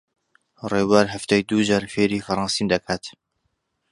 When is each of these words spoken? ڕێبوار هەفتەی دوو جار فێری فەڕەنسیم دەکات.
ڕێبوار 0.71 1.07
هەفتەی 1.13 1.45
دوو 1.49 1.65
جار 1.69 1.83
فێری 1.93 2.25
فەڕەنسیم 2.25 2.67
دەکات. 2.73 3.03